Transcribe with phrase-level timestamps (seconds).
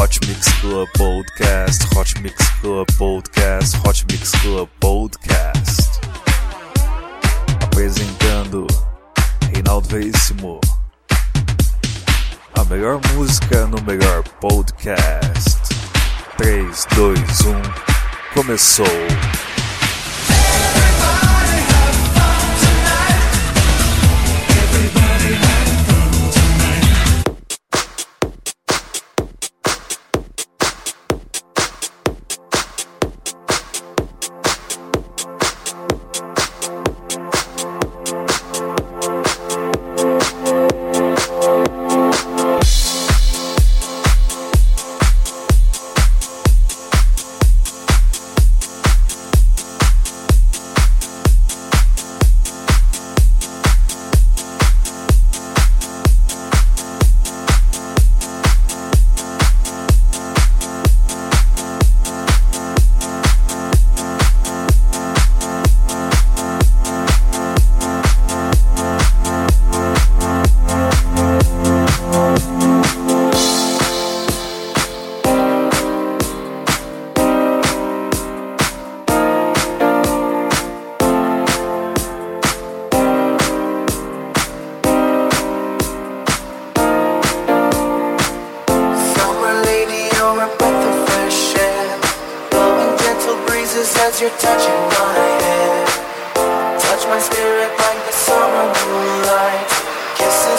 [0.00, 6.00] Hot Mix Club Podcast, Hot Mix Club Podcast, Hot Mix Club Podcast.
[7.62, 8.66] Apresentando
[9.52, 10.58] Reinaldo Veríssimo.
[12.54, 15.58] A melhor música no melhor podcast.
[16.38, 17.60] 3, 2, 1,
[18.32, 18.86] começou!
[25.26, 25.69] Summer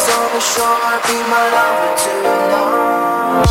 [0.09, 3.41] on the shore, be my lover tonight.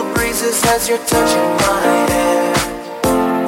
[0.00, 2.54] Gentle breezes as you're touching my hair.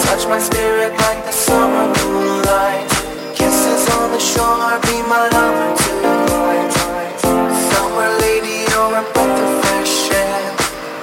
[0.00, 2.88] Touch my spirit like the summer moonlight.
[3.34, 6.72] Kisses on the shore, be my lover tonight.
[7.72, 10.56] Summer lady, you're a breath of fresh air.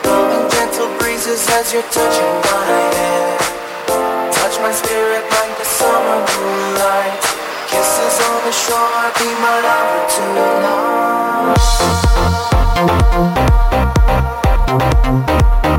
[0.03, 3.37] Blowing gentle breezes as you're touching my hair.
[4.31, 7.23] Touch my spirit like the summer moonlight.
[7.69, 10.69] Kisses on the shore, be my lover tonight.
[14.69, 15.78] Summer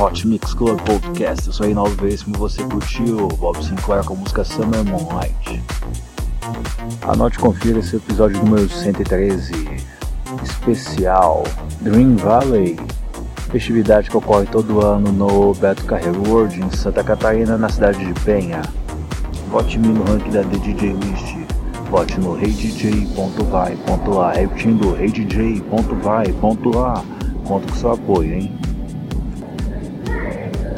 [0.00, 1.46] Hot Mix Club Podcast.
[1.46, 5.62] Eu sou Reinaldo Veríssimo você curtiu Bob Sinclair com a música Summer Moonlight.
[7.02, 9.52] Anote e confira esse episódio número 113,
[10.42, 11.44] especial
[11.82, 12.80] Dream Valley,
[13.50, 18.18] festividade que ocorre todo ano no Beto Carreiro World em Santa Catarina, na cidade de
[18.22, 18.62] Penha.
[19.50, 21.36] Vote-me no ranking da DJ List.
[21.90, 24.32] Vote no reidj.vai.lá.
[24.32, 25.74] Repetindo, reidj.vai.lá.
[27.44, 28.69] Conto com seu apoio, hein?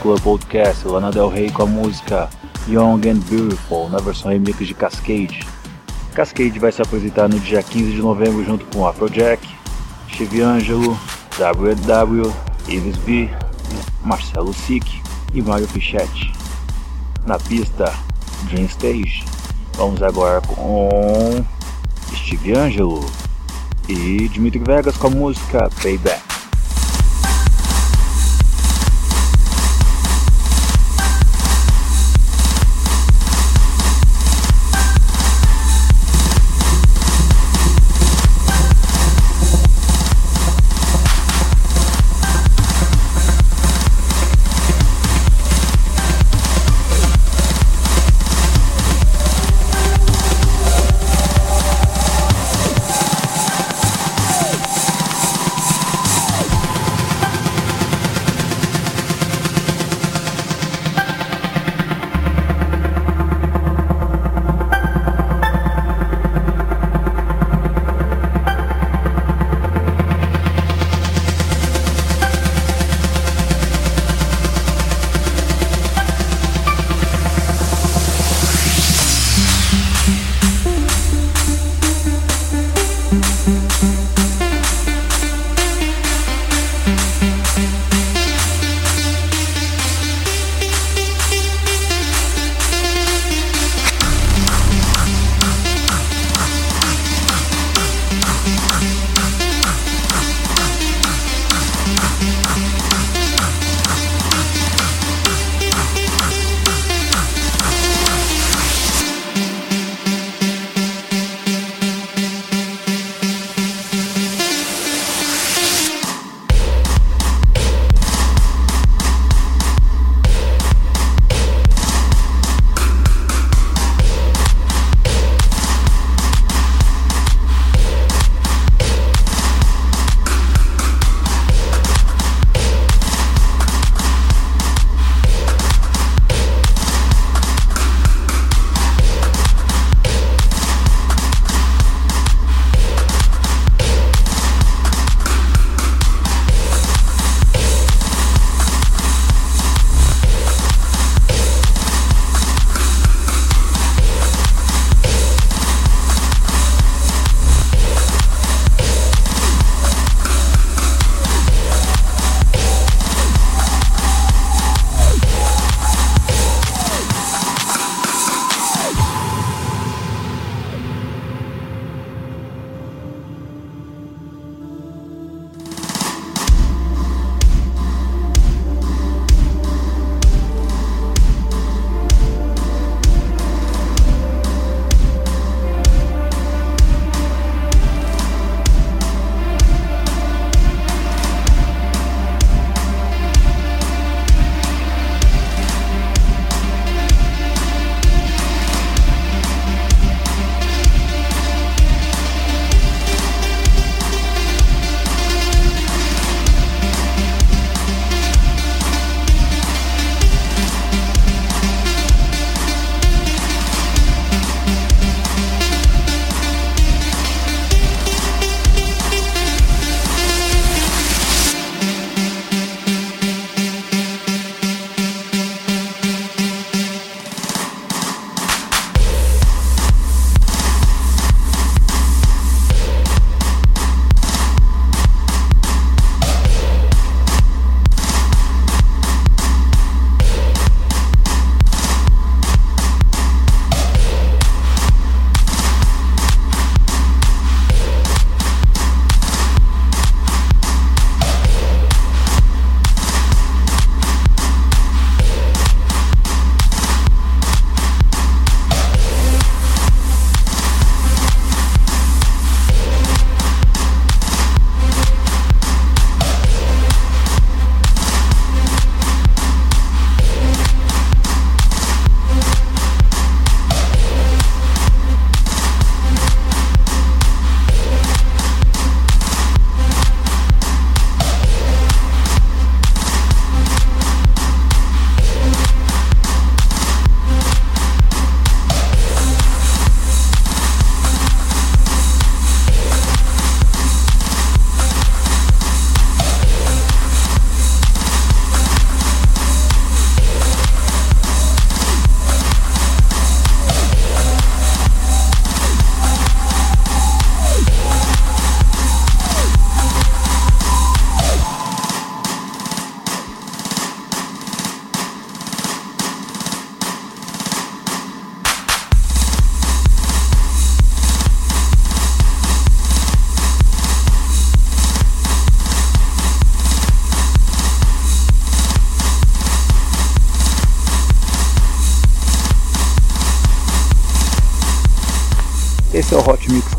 [0.00, 2.28] Club Podcast Lana Del Rey com a música
[2.68, 5.40] Young and Beautiful na versão remix de Cascade.
[6.14, 9.46] Cascade vai se apresentar no dia 15 de novembro junto com Afrojack,
[10.12, 10.98] Steve Angelo,
[11.38, 12.32] WW,
[12.68, 13.28] Ives B,
[14.02, 15.00] Marcelo Sick
[15.34, 16.32] e Mario Fichetti.
[17.26, 17.92] Na pista,
[18.44, 19.24] Dream Stage.
[19.74, 21.44] Vamos agora com
[22.14, 23.04] Steve Angelo
[23.88, 26.27] e Dimitri Vegas com a música Payback.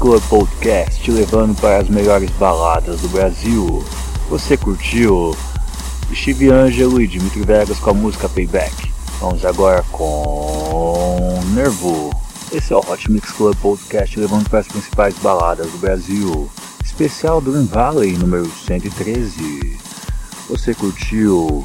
[0.10, 3.86] Club Podcast, levando para as melhores baladas do Brasil.
[4.28, 5.38] Você curtiu
[6.12, 8.92] Steve Angelo e Dimitri Vegas com a música Payback.
[9.20, 12.10] Vamos agora com Nervo.
[12.52, 16.50] Esse é o Hot Mix Club Podcast, levando para as principais baladas do Brasil.
[16.84, 19.78] Especial Dream Valley número 113.
[20.50, 21.64] Você curtiu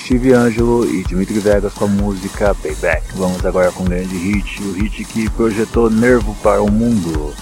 [0.00, 3.04] Steve Angelo e Dimitri Vegas com a música Payback.
[3.14, 7.32] Vamos agora com um grande hit, o hit que projetou nervo para o mundo.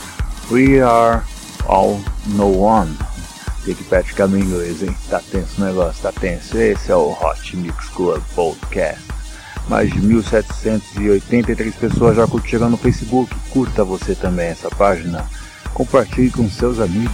[0.50, 1.22] We Are
[1.66, 2.96] All No One.
[3.64, 4.96] Tem que praticar no inglês, hein?
[5.10, 6.56] Tá tenso o negócio, tá tenso.
[6.56, 9.02] Esse é o Hot Mix Club Podcast.
[9.68, 13.34] Mais de 1.783 pessoas já curtiram no Facebook.
[13.50, 15.26] Curta você também essa página.
[15.74, 17.10] Compartilhe com seus amigos.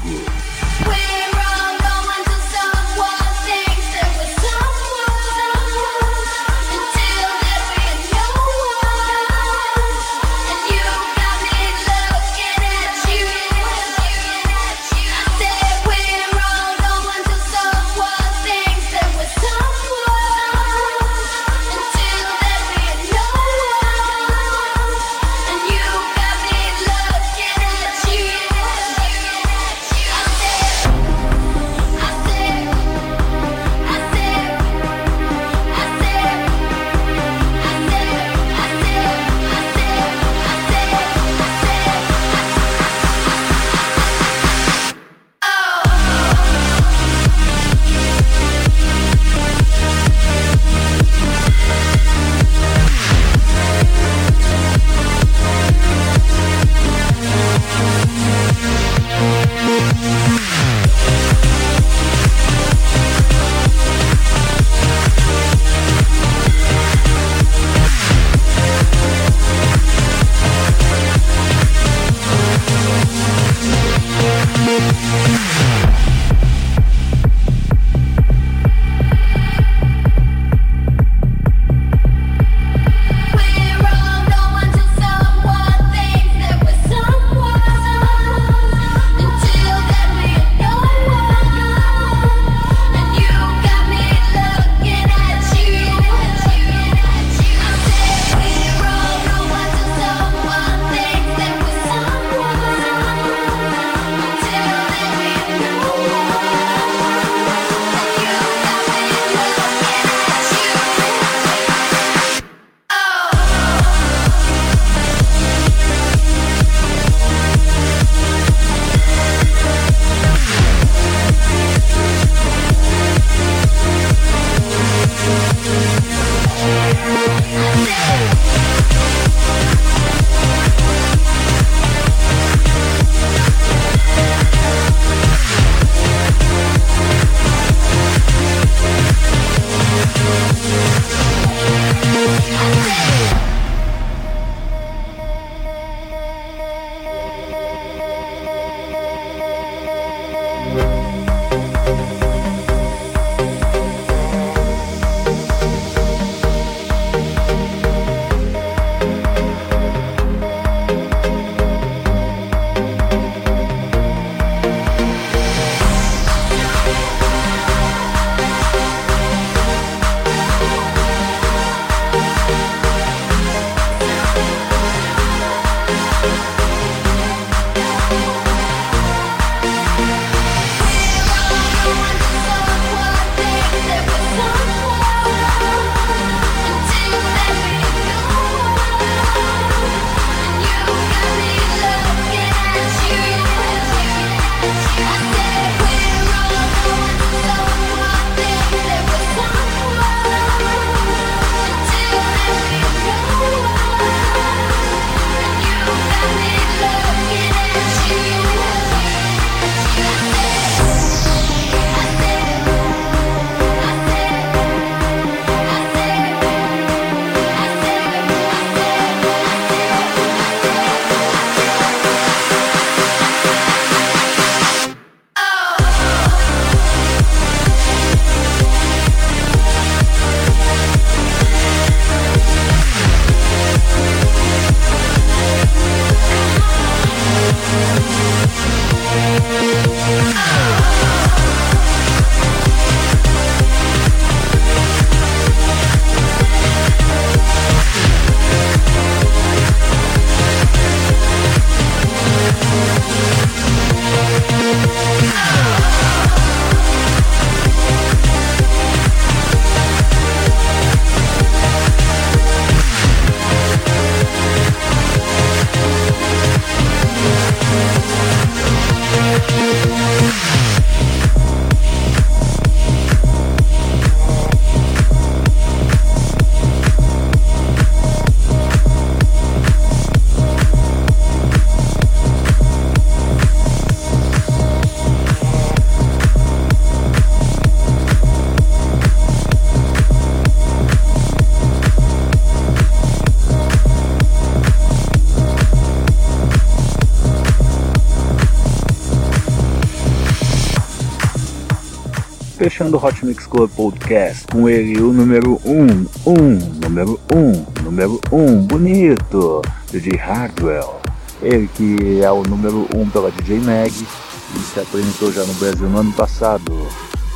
[302.93, 307.39] Fechando o Hot Mix Club Podcast com ele, o número 1, um, um, número 1,
[307.39, 311.01] um, número 1, um, bonito, DJ Hardwell.
[311.41, 315.55] Ele que é o número 1 um pela DJ Mag e se apresentou já no
[315.55, 316.87] Brasil no ano passado.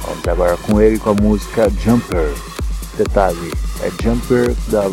[0.03, 2.33] Vamos trabalhar com ele com a música Jumper.
[2.97, 4.85] Detalhe, é Jumper da.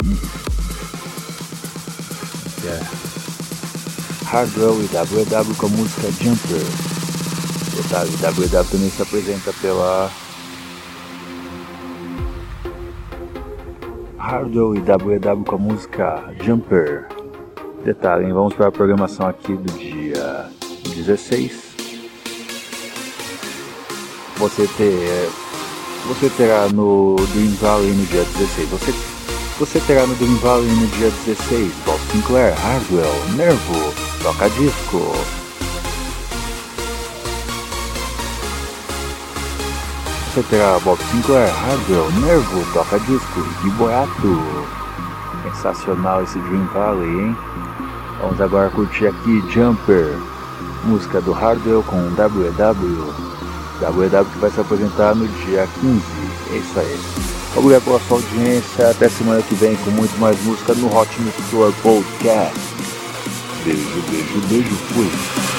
[2.63, 2.89] Yeah.
[4.25, 6.65] Hardwell e WW com a música Jumper.
[7.75, 10.11] Detalhe, WW também se apresenta pela
[14.23, 17.09] Hardwell e WW com a música Jumper.
[17.83, 18.31] Detalhe, hein?
[18.31, 20.49] vamos para a programação aqui do dia
[20.95, 21.73] 16.
[24.37, 25.29] Você ter,
[26.07, 28.69] você terá no Dream Valley no dia 16.
[28.69, 28.93] Você,
[29.59, 35.42] você terá no Dream Valley no dia 16 Bob Sinclair, Hardwell, Nervo, Toca Disco.
[40.33, 44.41] Você terá Bob Sinclair, Hardwell, Nervo, Toca Disco e Boato.
[45.43, 47.37] Sensacional esse Dream Valley, hein?
[48.19, 50.17] Vamos agora curtir aqui Jumper,
[50.85, 53.13] música do Hardwell com WW.
[53.79, 56.01] WW que vai se apresentar no dia 15.
[56.51, 56.99] É isso aí.
[57.55, 58.89] Obrigado pela sua audiência.
[58.89, 62.59] Até semana que vem com muito mais música no Hot Mix Tour Podcast.
[63.63, 64.75] Beijo, beijo, beijo.
[64.95, 65.52] Fui.